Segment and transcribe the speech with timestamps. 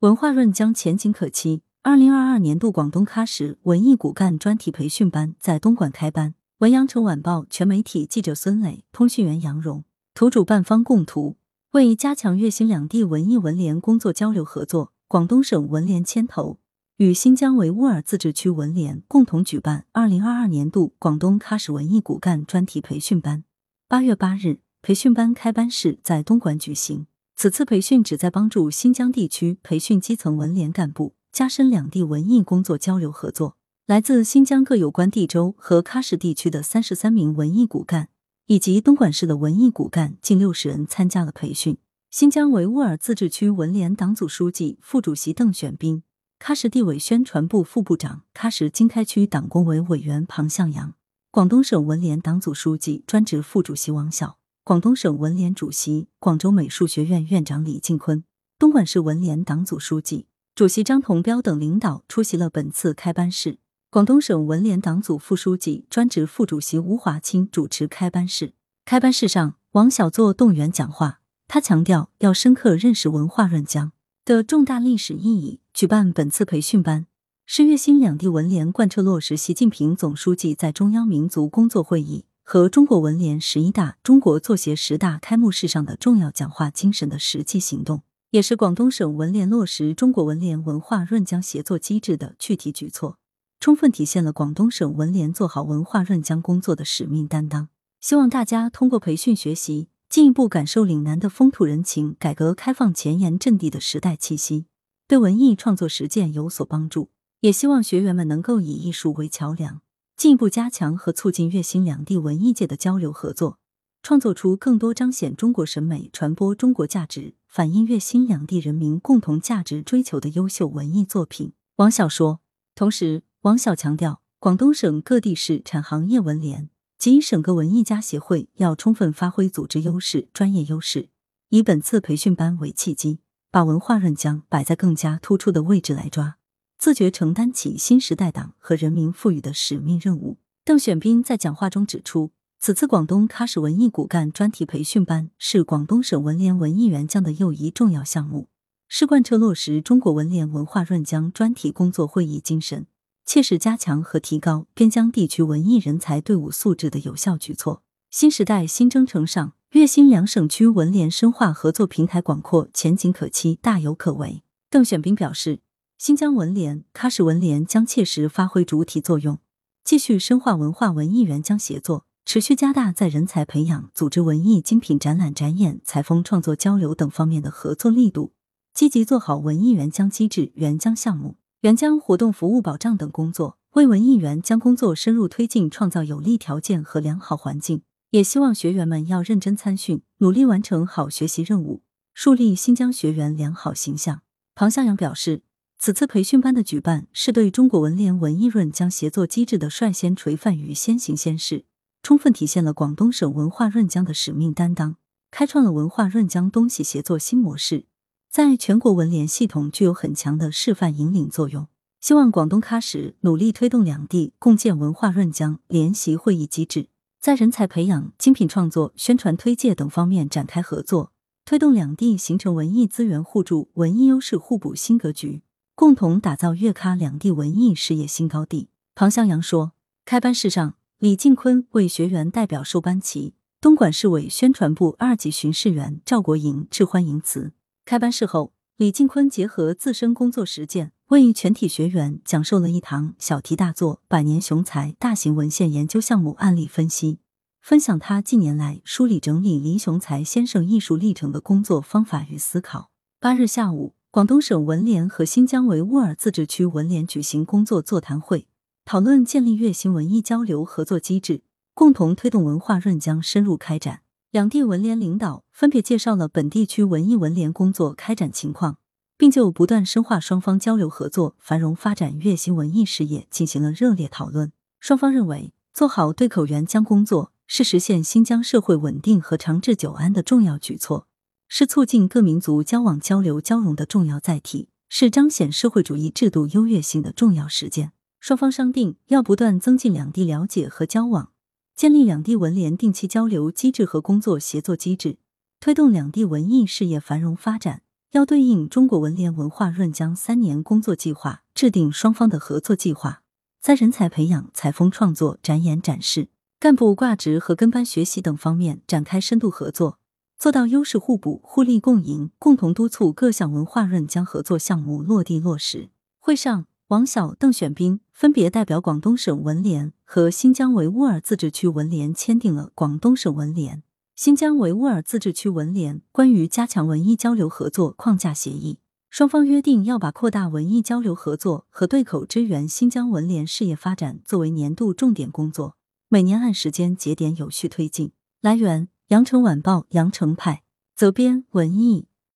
[0.00, 1.62] 文化润将前景可期。
[1.82, 6.36] 二零二二年度广东喀什文艺骨干专题培训班在东莞开班。
[6.58, 9.82] 文阳城晚报全媒体记者孙磊，通讯员杨荣，
[10.14, 11.36] 图主办方供图。
[11.72, 16.60] 为加强粤新两地文艺文联工作交流合作，广东省文联牵头
[16.98, 23.42] 与新疆维吾尔自治区文联共同举办二零二二年度广东喀什文艺骨干专题培训班。
[23.88, 27.08] 八月八日，培训班开班式在东莞举行。
[27.40, 31.14] 此次培训旨在帮助新疆地区培训基层文联干部。
[31.30, 33.56] 加深两地文艺工作交流合作。
[33.86, 38.08] 来自新疆各有关地州和喀什地区的三十三名文艺骨干，
[38.46, 41.78] 以及东莞市的文艺骨干近六十人参加了培训。
[42.10, 46.02] 新疆维吾尔自治区文联党组书记、副主席邓选斌，
[46.40, 50.94] 喀什地委宣传部副部长、喀什经开区党工委委员庞向阳，
[51.30, 54.38] 广东省文联党组书记、专职副主席王晓，
[54.68, 58.22] 广东省文联主席、广州美术学院院长李进坤，
[58.58, 60.26] 东莞市文联党组书记。
[60.54, 63.60] 主席张同彪等领导出席了本次开班式。
[63.88, 68.52] 广东省文联党组副书记、专职副主席吴华清主持开班式。
[68.84, 73.92] 开班式上，王晓作动员讲话，他强调要深刻认识文化润江
[74.26, 75.60] 的重大历史意义。
[75.72, 77.06] 举办本次培训班，
[77.46, 88.04] 是粤新两地文联贯彻落实习近平总书记在中央民族工作会议和中国文联十一大、中国作协十大开幕式上的重要讲话精神的实际行动。
[88.30, 93.18] 也是广东省文联落实中国文联文化润江协作机制的具体举措，
[93.60, 97.68] 充分体现了广东省文联做好文化润江工作的使命担当。
[98.00, 104.64] 希望大家通过培训学习，进一步感受岭南的风土人情，改革开放前沿阵地的时代气息，
[105.06, 107.10] 对文艺创作实践有所帮助。
[107.40, 109.82] 也希望学员们能够以艺术为桥梁，
[110.18, 113.60] 进一步加强和促进粤新两地文艺界的交流合作。
[114.02, 121.52] 创作出更多彰显中国审美、传播中国价值、反映粤新两地人民共同价值追求的优秀文艺作品。
[121.76, 122.40] 王晓说。
[122.74, 131.10] 同时，王晓强调，广东省各地市产行业文联及省各文艺家协会要充分发挥组织优势、专业优势，
[131.50, 136.37] 以本次培训班为契机，把文化润江摆在更加突出的位置来抓，
[136.78, 140.38] 自觉承担起新时代党和人民赋予的使命任务。
[140.64, 142.30] 邓选斌在讲话中指出。
[142.60, 148.48] 此次广东喀什文艺骨干专题培训班是广东省文联文艺援疆的又一重要项目，
[148.88, 152.88] 是贯彻落实中国文联文化润疆专题工作会议精神，
[153.24, 157.84] 切实加强和提高边疆地区文艺人才队伍素质的有效举措。
[158.10, 164.42] 新时代新征程上，粤新两省区文联深化合作平台广阔，前景可期，大有可为。
[164.68, 165.60] 邓选斌表示，
[165.98, 169.40] 新疆文联、喀什文联将切实发挥主体作用，
[169.82, 172.06] 继续深化文化文艺援疆协作。
[172.24, 178.32] 持续加大在人才培养、组织文艺精品展览展演、采风创作交流等方面的合作力度，
[178.72, 187.82] 积极做好文艺援疆机制、援疆项目、援疆活动服务保障等工作，为文艺援疆工作深入推进创造有利条件和良好环境。
[188.10, 191.82] 也希望学员们要认真参训，努力完成好学习任务，
[192.14, 194.20] 树立新疆学员良好形象。
[194.54, 195.42] 庞向阳表示，
[195.80, 201.66] 此次培训班的举办是对中国文联文艺润江协作机制的率先垂范与先行先试。
[202.02, 204.96] 充分体现了广东省文化润江的使命担当，
[205.30, 207.86] 开创了文化润江东西协作新模式，
[208.28, 211.68] 在全国文联系统具有很强的示范引领作用。
[212.00, 216.88] 希望广东喀什努力推动两地共建文化润江联席会议机制，
[217.20, 221.12] 在人才培养、精品创作、宣传推介等方面展开合作，
[221.44, 225.42] 推动两地形成文艺资源互助、文艺优势互补新格局，
[225.78, 228.68] 共同打造粤喀两地文艺事业新高地。
[228.96, 229.74] 庞向阳说，
[230.04, 230.74] 开班式上。
[230.98, 237.52] 李进坤为学员代表授班旗，东莞市委宣传部二级巡视员赵国营致欢迎词。
[237.84, 247.20] 开班式后，李进坤结合自身工作实践，为全体学员讲授了一堂小题大做百年雄才大型文献研究项目案例分析，
[247.60, 252.90] 分享他近年来梳理整理黎雄才先生艺术历程的工作方法与思考。
[253.20, 258.46] 八日下午，广东省文联和新疆维吾尔自治区文联举行工作座谈会。
[258.86, 261.42] 讨论建立粤新文艺交流合作机制，
[261.74, 264.00] 共同推动文化润江深入开展。
[264.30, 268.78] 两地文联领导分别介绍了本地区文艺文联工作开展情况，
[269.18, 274.50] 并就不断深化双方交流合作、繁荣发展粤新文艺事业进行了热烈讨论。
[274.80, 281.07] 双方认为，做好对口援疆工作是实现新疆社会稳定和长治久安的重要举措，
[281.48, 287.92] 是促进各民族交往交流交融的重要载体，是彰显社会主义制度优越性的重要实践。
[288.20, 291.30] 双方商定要不断增进两地了解和交往，
[291.74, 295.18] 建立两地文联定期交流机制和工作协作机制，
[295.58, 303.22] 推动两地文艺事业繁荣发展，要对应中国文联文化润疆三年工作计划，制定双方的合作计划，
[303.60, 306.28] 在人才培养、采风创作、展演展示、
[306.58, 309.97] 干部挂职和跟班学习等方面展开深度合作，
[310.38, 315.90] 做到优势互补、互利共赢，共同督促各项文化润疆合作项目落地落实。
[316.20, 323.82] 会上，王晓、邓选兵分别代表广东省文联和新疆维吾尔自治区文联签订了《广东省文联、
[324.14, 328.74] 新疆维吾尔自治区文联关于加强文艺交流合作框架协议》，
[329.10, 335.74] 双方约定要把扩大文艺交流合作和对口支援新疆文联事业发展作为年度重点工作，
[336.08, 338.12] 每年按时间节点有序推进。
[338.40, 340.64] 来源：羊城晚报羊城派，
[340.94, 342.07] 责编：文艺。